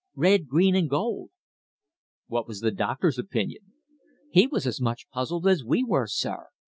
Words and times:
'red, 0.15 0.47
green 0.47 0.73
and 0.75 0.89
gold!'" 0.89 1.29
"What 2.25 2.47
was 2.47 2.61
the 2.61 2.71
doctor's 2.71 3.19
opinion?" 3.19 3.73
"He 4.31 4.47
was 4.47 4.65
as 4.65 4.81
much 4.81 5.07
puzzled 5.11 5.45
as 5.45 5.63
we 5.63 5.83
were, 5.83 6.07
sir. 6.07 6.47